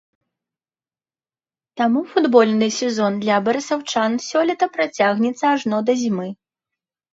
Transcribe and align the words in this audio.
Таму 1.81 2.01
футбольны 2.13 2.71
сезон 2.79 3.21
для 3.25 3.37
барысаўчан 3.49 4.11
сёлета 4.31 4.65
працягнецца 4.81 5.43
ажно 5.55 5.77
да 5.93 6.01
зімы. 6.03 6.29